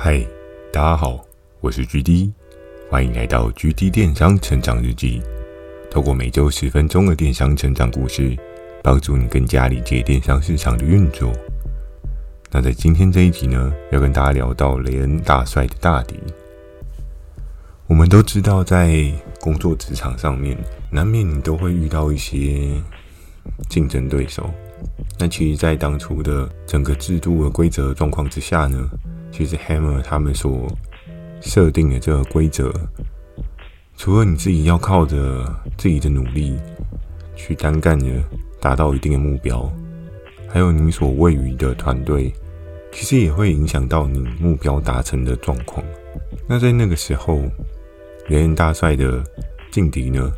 [0.00, 0.24] 嗨，
[0.72, 1.26] 大家好，
[1.60, 2.30] 我是 GD，
[2.88, 5.20] 欢迎来到 GD 电商成长日记。
[5.90, 8.36] 透过每周十分钟的电商成长故事，
[8.80, 11.32] 帮助你更加理解电商市场的运作。
[12.52, 16.14] 那在今天这一集呢，要跟大家聊到雷恩大帅的大敌。
[17.88, 20.56] 我们都知道，在工作职场上面，
[20.92, 22.70] 难免你都会遇到一些
[23.68, 24.48] 竞争对手。
[25.18, 28.88] 那其实，在当初的整个制度和规则状况之下呢，
[29.30, 30.66] 其实 Hammer 他们所
[31.40, 32.72] 设定的这个规则，
[33.96, 35.44] 除了你自己要靠着
[35.76, 36.56] 自己的努力
[37.36, 38.06] 去单干的
[38.60, 39.70] 达到一定的目标，
[40.48, 42.32] 还有你所位于的团队，
[42.90, 45.84] 其实也会影响到你目标达成的状况。
[46.48, 47.42] 那在那个时候，
[48.28, 49.22] 雷恩大帅的
[49.70, 50.32] 劲敌呢，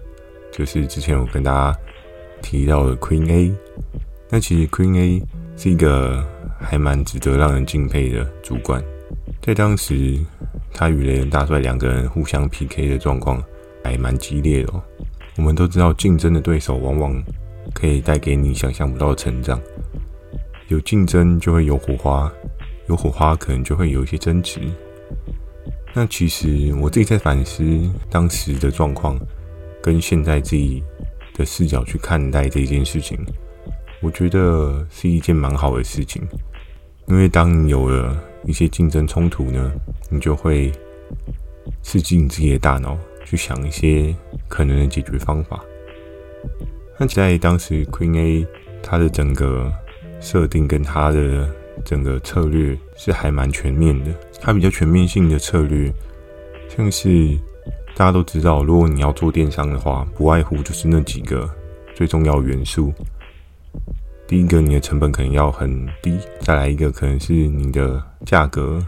[0.53, 1.79] 就是之前我跟大家
[2.43, 3.53] 提到的 Queen A。
[4.29, 5.23] 那其实 Queen A
[5.57, 6.23] 是一个。
[6.61, 8.83] 还蛮值得让人敬佩的主管，
[9.43, 10.19] 在当时，
[10.73, 13.43] 他与雷恩大帅两个人互相 PK 的状况
[13.83, 14.73] 还蛮激烈的。
[15.37, 17.23] 我们都知道，竞争的对手往往
[17.73, 19.61] 可以带给你想象不到的成长。
[20.69, 22.31] 有竞争就会有火花，
[22.89, 24.61] 有火花可能就会有一些争执。
[25.93, 27.65] 那其实我自己在反思
[28.09, 29.19] 当时的状况，
[29.83, 30.83] 跟现在自己
[31.35, 33.19] 的视角去看待这件事情，
[34.01, 36.23] 我觉得是一件蛮好的事情。
[37.11, 39.73] 因为当你有了一些竞争冲突呢，
[40.09, 40.71] 你就会
[41.83, 44.15] 刺激你自己的大脑，去想一些
[44.47, 45.61] 可能的解决方法。
[46.97, 48.47] 那在当时，Queen A
[48.81, 49.73] 它的整个
[50.21, 51.51] 设定跟它的
[51.85, 54.15] 整个策略是还蛮全面的。
[54.41, 55.93] 它比较全面性的策略，
[56.69, 57.37] 像是
[57.97, 61.51] 大家都知道，如果你要做电商的话，不外乎就是那几个
[61.93, 62.93] 最重要元素。
[64.31, 68.81] 第一个，你的成本可能要很低；再来一个，可能是你的价格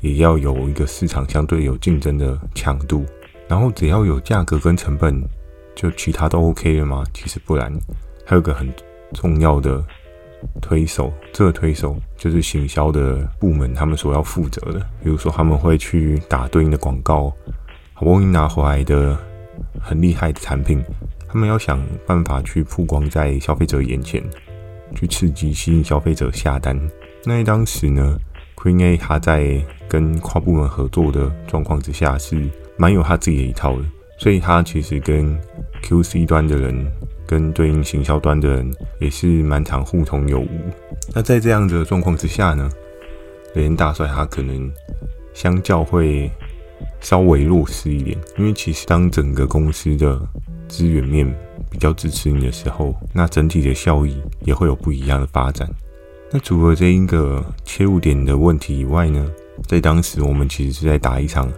[0.00, 3.06] 也要有一个市场相对有竞争的强度。
[3.46, 5.22] 然后只要有价格跟成本，
[5.76, 7.04] 就其他都 OK 了吗？
[7.14, 7.72] 其实不然，
[8.26, 8.68] 还有个很
[9.14, 9.80] 重要的
[10.60, 14.80] 推手，这个推手就是行销的部门，他们所要负责的。
[15.00, 17.32] 比如说，他们会去打对应的广告，
[17.94, 19.16] 好不容易拿回来的
[19.80, 20.82] 很厉害的产品，
[21.28, 24.20] 他们要想办法去曝光在消费者眼前。
[24.94, 26.78] 去刺激、吸引消费者下单。
[27.24, 28.18] 那当时呢
[28.56, 33.84] ，Queen A 他在跟跨部门合作的状况之下，是蛮有他自己的一套的。
[34.18, 35.38] 所以他其实跟
[35.82, 36.90] QC 端的人、
[37.24, 38.68] 跟对应行销端的人，
[39.00, 40.48] 也是蛮常互通有无。
[41.14, 42.68] 那在这样的状况之下呢，
[43.54, 44.68] 雷恩大帅他可能
[45.32, 46.28] 相较会
[47.00, 50.20] 稍微弱势一点，因为其实当整个公司的
[50.66, 51.32] 资源面
[51.70, 55.68] 比较支持你的时候，那整体的效益也会有不一样的发展。
[56.30, 59.26] 那除了这一个切入点的问题以外呢，
[59.66, 61.50] 在当时我们其实是在打一场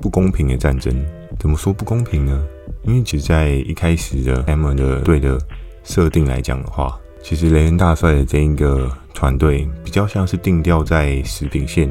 [0.00, 0.94] 不公平的战争。
[1.38, 2.46] 怎么说不公平呢？
[2.82, 5.38] 因为其实，在一开始的 M 的队的
[5.82, 11.90] 设定来讲的话，其实雷恩大帅的这一个团队比较像是定调在食品线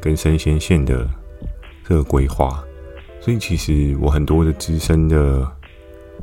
[0.00, 1.08] 跟生鲜线的
[1.88, 2.62] 这个规划，
[3.18, 5.50] 所以其实我很多的资深的。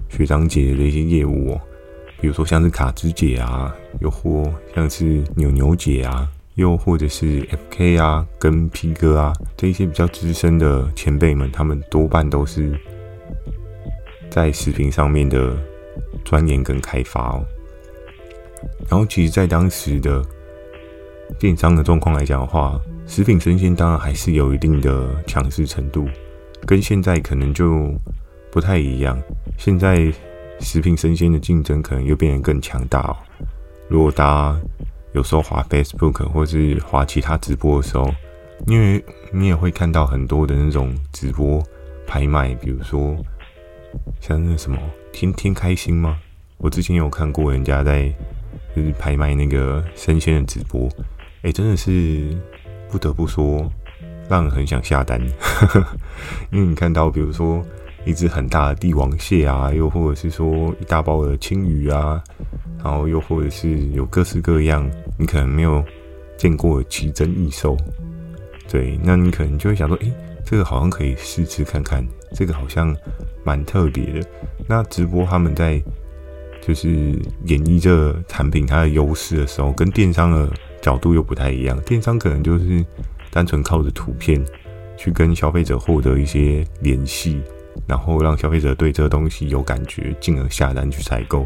[0.09, 1.61] 学长姐的一些业务哦，
[2.19, 12.77] 比如说像是卡兹姐啊，又或像是牛牛姐啊，又或者是 FK 啊，跟 P 哥啊，这一些比较资深的前辈们，他们多半都是
[14.29, 15.55] 在食品上面的
[16.23, 17.45] 钻研跟开发哦。
[18.89, 20.23] 然后，其实，在当时的
[21.37, 26.07] 电商的状况来讲的话，食品生鲜当然还是有一定的强势程度，
[26.65, 27.93] 跟现在可能就
[28.53, 29.19] 不太一样。
[29.57, 30.13] 现在
[30.59, 33.17] 食品生鲜的竞争可能又变得更强大哦。
[33.89, 34.61] 如果大家
[35.13, 38.13] 有时候滑 Facebook 或是滑其他直播的时候，
[38.67, 41.63] 因为你也会看到很多的那种直播
[42.05, 43.17] 拍卖，比如说
[44.21, 44.77] 像那什么
[45.11, 46.19] 天天开心吗？
[46.57, 48.13] 我之前有看过人家在
[48.75, 50.87] 就是拍卖那个生鲜的直播，
[51.41, 52.37] 哎，真的是
[52.91, 53.67] 不得不说
[54.29, 55.19] 让人很想下单，
[56.51, 57.65] 因为你看到比如说。
[58.05, 62.21] 一只很大的帝王蟹啊，又或者是说一大包的青鱼啊，
[62.83, 65.83] 然后又或者是有各式各样你可能没有
[66.37, 67.77] 见过的奇珍异兽，
[68.69, 70.11] 对，那你可能就会想说，诶，
[70.43, 72.93] 这个好像可以试吃看看，这个好像
[73.45, 74.27] 蛮特别的。
[74.67, 75.81] 那直播他们在
[76.61, 76.89] 就是
[77.45, 80.49] 演绎这个产品它的优势的时候，跟电商的
[80.81, 81.79] 角度又不太一样。
[81.81, 82.83] 电商可能就是
[83.31, 84.43] 单纯靠着图片
[84.97, 87.41] 去跟消费者获得一些联系。
[87.87, 91.45] 然后让消费者对这个东西有感觉，进而下单去采购。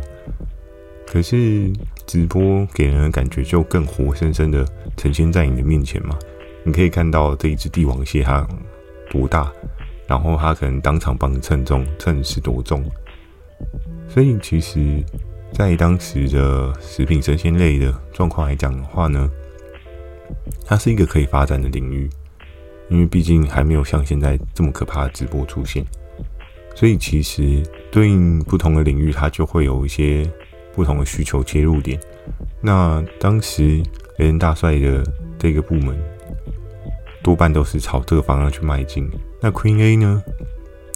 [1.06, 1.72] 可是
[2.06, 6.20] 直播给人的感觉就更活生生的呈现在你的面前嘛，
[6.66, 8.46] 你可以看到这一只帝王蟹它
[9.10, 9.50] 多大，
[10.06, 12.84] 然后它可能当场帮你称重，称是多重。
[14.10, 15.02] 所以其实，
[15.54, 19.30] 在当时的食品生鲜类的状况来讲的话呢，
[20.66, 22.10] 它是一个可以发展的领域，
[22.90, 25.86] 因为毕竟还没有像现在这么可怕的直播出现。
[26.78, 30.32] 所以其实对应不同的领域，它就会有一些
[30.76, 32.00] 不同的需求切入点。
[32.62, 33.82] 那当时
[34.20, 35.04] 雷人大帅的
[35.40, 36.00] 这个部门
[37.24, 39.10] 多半都是朝这个方向去迈进。
[39.42, 40.22] 那 Queen A 呢？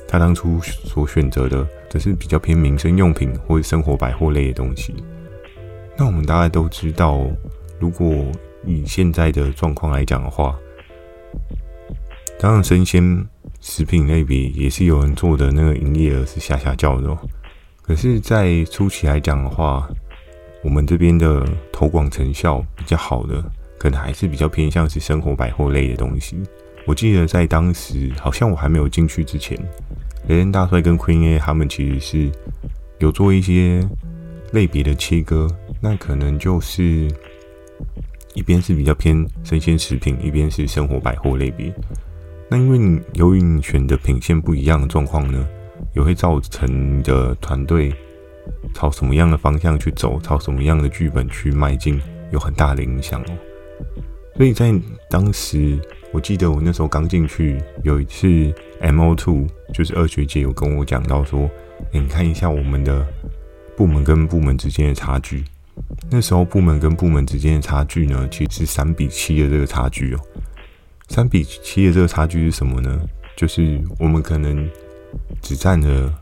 [0.08, 4.94] 他当初所选择的则是比较偏民生用品或者生活百货类的东西。
[5.98, 7.26] 那我们大家都知道，
[7.80, 8.32] 如果
[8.68, 10.60] 以现在的状况来讲的话，
[12.40, 13.28] 当然生鲜。
[13.62, 17.16] 食品类别也是有人做的，那个营业额是下下叫的。
[17.82, 19.88] 可是，在初期来讲的话，
[20.64, 23.44] 我们这边的投广成效比较好的，
[23.78, 26.38] 可能还是比较偏向是生活百货类的东西。
[26.86, 29.58] 我记得在当时，好像我还没有进去之前，
[30.28, 32.32] 雷恩大帅跟 Queen A 他们其实是
[33.00, 33.88] 有做一些
[34.54, 35.48] 类别的切割，
[35.80, 37.08] 那可能就是
[38.34, 41.72] 一边是比较偏生鲜食品，一边是生活百货类别。
[42.54, 45.48] 那因为你由于你选的品线不一样的状况呢，
[45.96, 47.96] 也会造成你的团队
[48.74, 53.32] 朝什么样的方向去走，朝什么样的剧本去迈进，有很大的影响哦。
[54.36, 54.74] 所以在
[55.10, 55.80] 当时，
[56.12, 58.28] 我记得我那时候刚进去，有一次
[58.82, 61.50] MO2 就是二学姐有跟我讲到说，
[61.94, 63.08] 你看一下我们的
[63.78, 65.46] 部门跟部门之间的差距。
[66.10, 70.20] 那时候部门跟部门之间的差距呢，其实是三比七的这个差距哦。
[71.12, 72.98] 三比七的这个差距是什么呢？
[73.36, 74.66] 就是我们可能
[75.42, 76.14] 只占了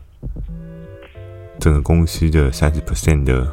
[1.60, 3.48] 整个公司的三十 percent 的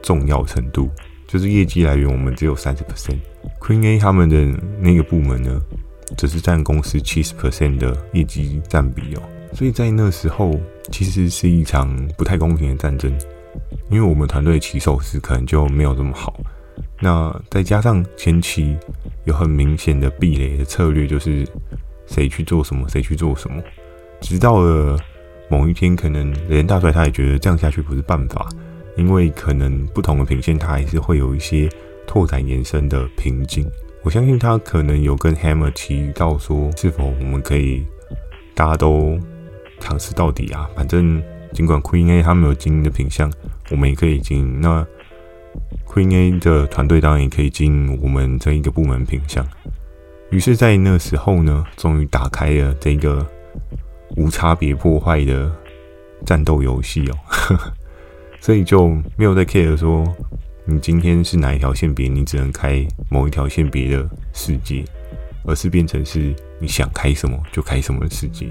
[0.00, 0.88] 重要程度，
[1.26, 3.18] 就是业绩来源我们只有三十 percent。
[3.60, 4.44] Queen A 他们的
[4.78, 5.60] 那个部门呢，
[6.16, 9.22] 只是占公司七十 percent 的业绩占比哦。
[9.52, 10.56] 所以在那时候，
[10.92, 13.12] 其实是一场不太公平的战争，
[13.90, 16.38] 因为我们团队起手时可能就没有这么好。
[17.00, 18.76] 那再加上前期
[19.24, 21.46] 有很明显的壁垒的策略，就是
[22.06, 23.62] 谁去做什么，谁去做什么。
[24.20, 24.98] 直到了
[25.50, 28.48] 某一天，可能雷恩大帅他也觉得这样下去不是办法，
[28.96, 31.68] 因为可能不同的品线，它还是会有一些
[32.06, 33.70] 拓展延伸的瓶颈。
[34.02, 37.84] 我相信他可能有跟 Hammer 提到说，是否我们可以
[38.54, 39.18] 大家都
[39.80, 40.70] 尝试到底啊？
[40.74, 41.22] 反正
[41.52, 43.30] 尽管 Queen A 他们有经营的品相，
[43.70, 44.60] 我们也可以经营。
[44.60, 44.86] 那
[45.86, 49.46] Queen A 的团队当然也可以进我们这一个部门品项，
[50.30, 53.26] 于是，在那时候呢，终于打开了这个
[54.16, 55.50] 无差别破坏的
[56.24, 57.16] 战斗游戏哦，
[58.40, 60.04] 所以就没有再 care 说
[60.64, 64.84] 你今天是哪一条线别，你只能开某一条线别的世界，
[65.44, 68.48] 而是变成是你想开什么就开什么的世界。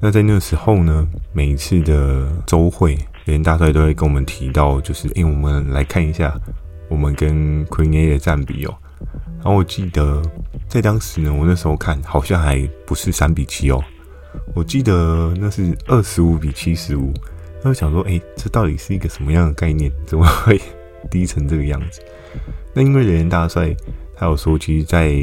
[0.00, 2.96] 那在那时候呢，每一次的周会。
[3.24, 6.38] 连大帅都会跟我们提到，就是，诶、欸，我们来看一下
[6.88, 8.74] 我们跟 Queen A 的占比哦。
[9.36, 10.22] 然后我记得
[10.68, 13.82] 在当时呢，我那时候看好像还不是三比七哦，
[14.54, 17.12] 我记得那是二十五比七十五。
[17.62, 19.90] 那我想说，诶、这到底是一个什么样的概念？
[20.04, 20.60] 怎么会
[21.10, 22.00] 低成这个样子？
[22.74, 23.74] 那因为连大帅
[24.16, 25.14] 他有说，其实，在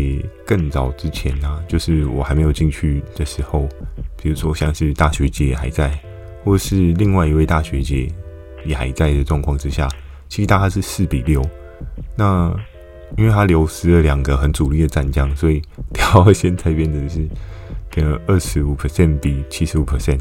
[0.45, 3.67] 更早之前啊，就是我还没有进去的时候，
[4.21, 5.97] 比如说像是大学姐还在。
[6.43, 8.07] 或是另外一位大学姐
[8.65, 9.87] 也还在的状况之下，
[10.27, 11.41] 其实大概是四比六。
[12.15, 12.53] 那
[13.17, 15.61] 因为他流失了两个很主力的战将，所以
[15.93, 17.27] 调到现在变成是
[17.89, 20.19] 给了二十五 percent 比七十五 percent。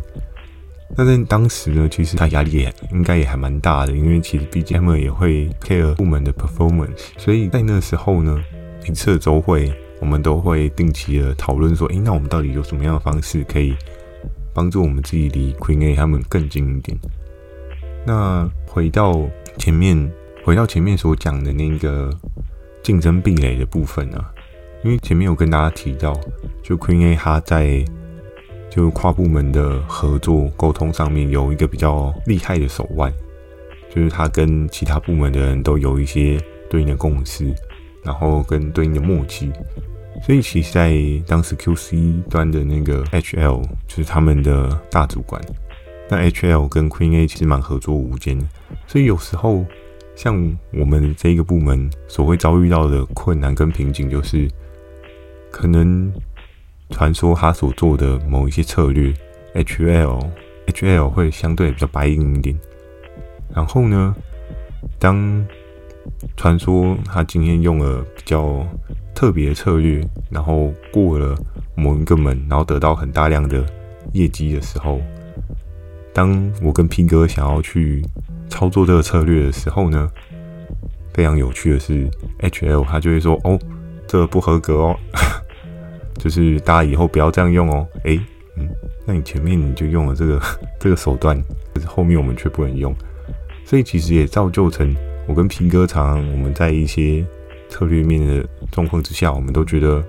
[0.97, 7.09] 那在当时呢，其实他压力也应该也还蛮大的，因为其实 BGM 也会 care 部门的 performance。
[7.19, 8.43] 所以在那时候呢，
[8.87, 9.71] 每次的周会
[10.01, 13.77] 我们都会定期的讨论说，诶，那我们到底有什么样的方式可以？
[14.59, 16.99] 帮助我们自己离 Queen A 他们更近一点。
[18.05, 19.25] 那回到
[19.57, 20.13] 前面，
[20.43, 22.11] 回到前面所讲的那个
[22.83, 24.35] 竞争壁垒的部分啊，
[24.83, 26.13] 因为前面有跟大家提到，
[26.61, 27.85] 就 Queen A 他在
[28.69, 33.15] 就跨部门的合作沟通上面有一个比较厉害的手腕，
[33.95, 36.37] 就是他跟其他部门的人都有一些
[36.69, 37.55] 对应的共识，
[38.03, 39.53] 然后跟对应的默契。
[40.23, 40.93] 所以，其实在
[41.27, 45.41] 当时 QC 端的那个 HL 就是他们的大主管，
[46.11, 48.45] 那 HL 跟 Queen A 其实蛮合作无间的。
[48.87, 49.65] 所以有时候，
[50.15, 54.49] 像我们这一个部门所会遭遇到的困难跟瓶颈，就是
[55.51, 56.13] 可能
[56.91, 59.15] 传说他所做的某一些策略
[59.55, 60.29] ，HL
[60.67, 62.59] HL 会相对比较白硬一点。
[63.55, 64.15] 然后呢，
[64.99, 65.47] 当
[66.37, 68.67] 传说他今天用了比较
[69.19, 71.37] 特别策略，然后过了
[71.75, 73.67] 某一个门，然后得到很大量的
[74.13, 75.01] 业绩的时候，
[76.13, 78.01] 当我跟 P 哥想要去
[78.49, 80.09] 操作这个策略的时候呢，
[81.13, 82.09] 非常有趣的是
[82.43, 83.59] ，HL 他就会说：“哦，
[84.07, 84.97] 这不合格哦，
[86.17, 88.21] 就是大家以后不要这样用哦。”诶，
[88.57, 88.69] 嗯，
[89.05, 90.41] 那你前面你就用了这个
[90.79, 91.37] 这个手段，
[91.75, 92.95] 可是后面我们却不能用，
[93.65, 94.95] 所以其实也造就成
[95.27, 97.27] 我跟 P 哥常我们在一些
[97.69, 100.05] 策略面的状况之下，我们都觉得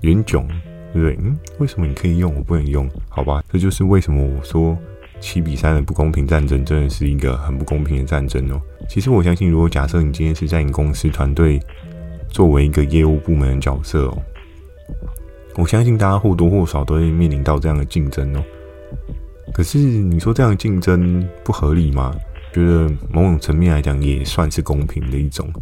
[0.00, 0.46] 有点囧，
[0.92, 1.18] 对不对？
[1.22, 2.88] 嗯，为什么你可以用，我不能用？
[3.08, 4.76] 好吧，这就是为什么我说。
[5.20, 8.62] 七比三的不公平战争真的是一个很不公平的战争哦。
[8.88, 11.60] 其实我相信，如果假设你今天是在你公司团队
[12.28, 14.22] 作为一个业务部门的角色哦，
[15.56, 18.44] 我相信大家或多或少都会面临到这样的竞争哦。
[19.52, 22.14] 可是你说这样的竞争不合理吗？
[22.52, 25.52] 觉得某种层面来讲也算是公平的一种，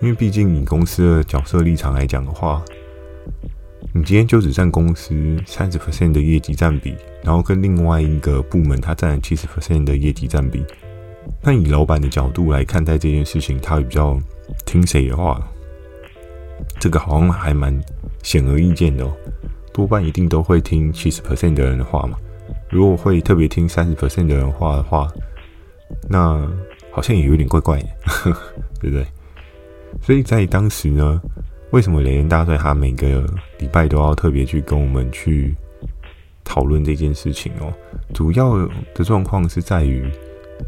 [0.00, 2.62] 因为毕竟以公司的角色立场来讲的话。
[3.92, 10.62] 你今天就只占公司三十 percent 的业绩占比，然后跟另外一个部门他占了七十 percent 的业绩占比。
[11.40, 14.18] 那以老板的角度来看待这件事情，他会比较
[14.66, 15.40] 听谁的话？
[16.78, 17.80] 这个好像还蛮
[18.22, 19.12] 显而易见的哦，
[19.72, 22.18] 多半一定都会听七十 percent 的人的话嘛。
[22.68, 25.08] 如果会特别听三十 percent 的人话的话，
[26.06, 26.46] 那
[26.90, 27.88] 好像也有点怪怪的，
[28.80, 29.06] 对不对？
[30.02, 31.20] 所以在当时呢。
[31.72, 33.26] 为什么雷人大帅他每个
[33.58, 35.52] 礼拜都要特别去跟我们去
[36.44, 37.74] 讨论这件事情哦？
[38.14, 38.56] 主要
[38.94, 40.08] 的状况是在于，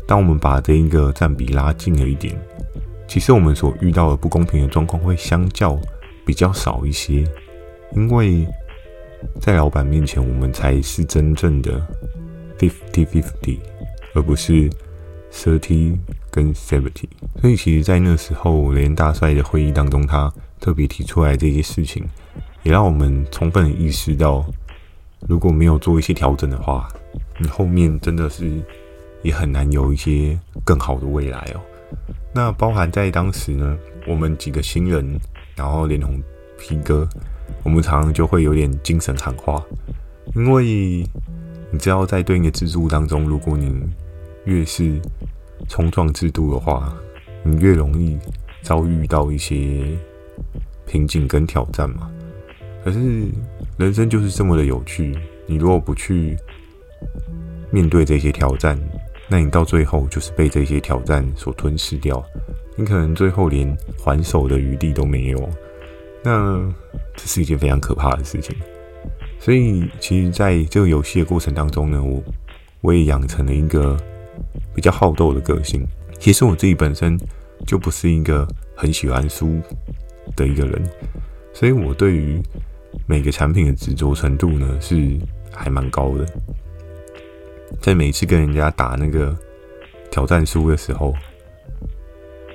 [0.09, 2.37] 当我们把这一个占比拉近了一点，
[3.07, 5.79] 其实我们所遇到的不公平的状况会相较
[6.27, 7.25] 比较少一些，
[7.95, 8.45] 因为
[9.41, 11.81] 在老板面前，我们才是真正的
[12.59, 13.59] fifty fifty，
[14.15, 14.69] 而不是
[15.33, 15.97] thirty
[16.31, 17.09] 跟 seventy。
[17.41, 22.05] 所以，其实，在那时候连大帅的会议当中，他特别提出来这些事情，
[22.63, 24.45] 也让我们充分意识到，
[25.27, 26.89] 如果没有做一些调整的话，
[27.39, 28.51] 你后面真的是
[29.23, 31.61] 也很难有一些更好的未来哦。
[32.35, 35.19] 那包含在当时呢，我们几个新人，
[35.57, 36.21] 然后连同
[36.59, 37.09] 皮哥，
[37.63, 39.65] 我们常常就会有点精神喊话，
[40.35, 40.65] 因为
[41.71, 43.73] 你知道，在对应的制度当中，如果你
[44.45, 45.01] 越是
[45.69, 46.97] 冲撞制度的话，
[47.43, 48.19] 你越容易
[48.63, 49.97] 遭遇到一些。
[50.87, 52.11] 瓶颈跟挑战嘛，
[52.83, 52.99] 可是
[53.77, 55.15] 人生就是这么的有趣。
[55.47, 56.35] 你如果不去
[57.71, 58.81] 面对这些挑战，
[59.29, 62.25] 那你到最后就是被这些挑战所吞噬掉。
[62.75, 65.51] 你可能最后连还手的余地都没有。
[66.25, 66.59] 那
[67.15, 68.57] 这是一件非常可怕的事情。
[69.39, 72.23] 所以，其实在这个游戏的过程当中呢，我
[72.81, 73.95] 我也养成了一个
[74.75, 75.87] 比较好斗的个性。
[76.19, 77.19] 其实我自己本身
[77.67, 79.61] 就不是一个很喜欢输
[80.37, 80.83] 的一个人，
[81.53, 82.41] 所以我对于
[83.07, 85.17] 每个产品的执着程度呢，是
[85.53, 86.27] 还蛮高的。
[87.81, 89.37] 在每次跟人家打那个
[90.11, 91.15] 挑战书的时候，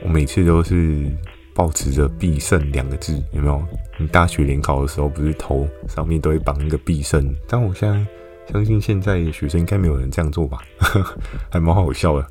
[0.03, 1.07] 我每次都是
[1.53, 3.63] 保持着必胜两个字，有没有？
[3.99, 7.33] 你大学联考的时候，不是头上面都会绑一个必胜？
[7.47, 8.05] 但我现在
[8.51, 10.59] 相信现在学生应该没有人这样做吧，
[11.51, 12.27] 还蛮好笑的。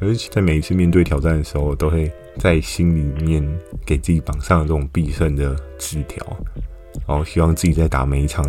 [0.00, 2.12] 而且在每一次面对挑战的时候，都会。
[2.38, 3.42] 在心里面
[3.86, 6.22] 给自己绑上这种必胜的纸条，
[7.08, 8.46] 然后希望自己在打每一场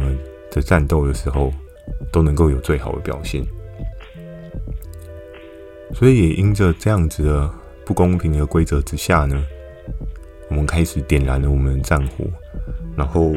[0.52, 1.54] 的战斗的时候
[2.12, 3.42] 都能够有最好的表现。
[5.94, 7.50] 所以也因着这样子的
[7.86, 9.42] 不公平的规则之下呢，
[10.50, 12.26] 我们开始点燃了我们的战火。
[12.98, 13.32] 然后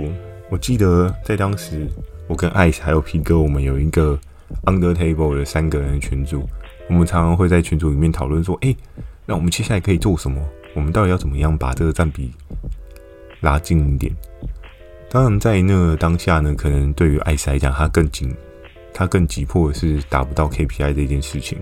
[0.50, 1.86] 我记得在当时，
[2.30, 4.16] 我跟艾斯还有皮哥，我们有一个
[4.64, 6.48] Under Table 的三个人的群组，
[6.88, 8.72] 我们常常会在群组里面讨论说：“哎。”
[9.26, 10.40] 那我们接下来可以做什么？
[10.74, 12.32] 我们到底要怎么样把这个占比
[13.40, 14.12] 拉近一点？
[15.10, 18.32] 当然，在那个当下呢，可能对于艾斯来讲，他更紧，
[18.94, 21.58] 他更急迫的是达不到 KPI 这件事情。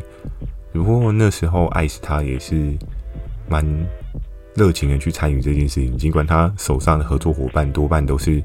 [0.74, 2.76] 只不过那时候，艾斯他也是
[3.48, 3.64] 蛮
[4.54, 8.42] 热情的去参与这件事情，尽管他手上的合作伙伴多半都是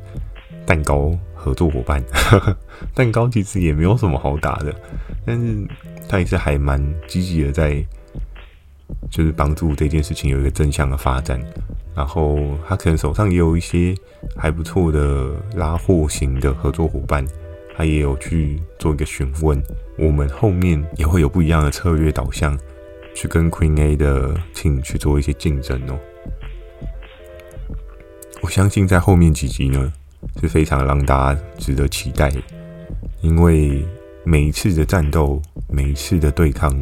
[0.66, 2.04] 蛋糕合作伙伴，
[2.94, 4.74] 蛋糕其实也没有什么好打的，
[5.26, 5.68] 但是
[6.08, 7.86] 他也是还蛮积极的在。
[9.10, 11.42] 就是帮助这件事情有一个正向的发展，
[11.96, 13.96] 然后他可能手上也有一些
[14.36, 17.26] 还不错的拉货型的合作伙伴，
[17.76, 19.62] 他也有去做一个询问。
[19.98, 22.58] 我们后面也会有不一样的策略导向，
[23.16, 25.98] 去跟 Queen A 的 team 去做一些竞争哦。
[28.42, 29.92] 我相信在后面几集呢，
[30.42, 32.32] 是非常让大家值得期待，
[33.22, 33.86] 因为
[34.24, 36.74] 每一次的战斗，每一次的对抗。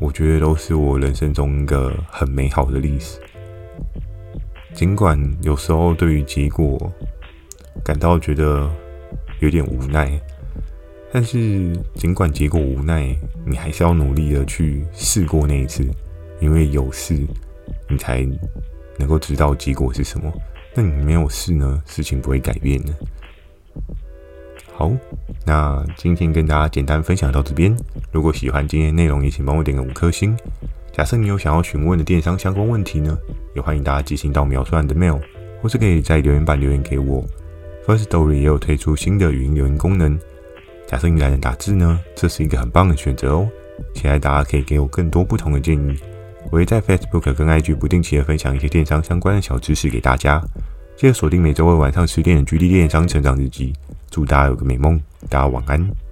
[0.00, 3.20] 我觉得都是我人生中一个很美好的历史。
[4.72, 6.90] 尽管有时候对于结果
[7.84, 8.70] 感到觉得
[9.40, 10.18] 有点无奈，
[11.12, 15.84] 但是尽管结果无奈，你还是要努力的去试过那一次，
[16.40, 17.14] 因为有试，
[17.88, 18.26] 你才
[18.98, 20.32] 能够知道结果是什么。
[20.74, 22.92] 那你没有试呢，事情不会改变的。
[24.72, 24.90] 好，
[25.44, 27.76] 那今天跟大家简单分享到这边。
[28.12, 30.36] 如果喜欢今天内容，也请帮我点个五颗星。
[30.92, 33.18] 假设你有想要询问的电商相关问题呢，
[33.54, 35.20] 也欢迎大家寄信到描述栏的 mail，
[35.60, 37.24] 或是可以在留言板留言给我。
[37.86, 40.18] Firstory 也有推出新的语音留言功能。
[40.86, 43.48] 假设你懒得打字呢，这是一个很棒的选择哦。
[43.94, 45.98] 期待大家可以给我更多不同的建议。
[46.44, 50.42] 我会在 Facebook 跟 IG 不定期的分享一些电商相关的小知识给大家。
[50.96, 53.72] 记得锁定每周二晚上十点的《GD 电商成长日记》。
[54.10, 56.09] 祝大家有个美梦，大家晚安。